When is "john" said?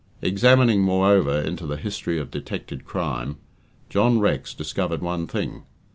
3.87-4.17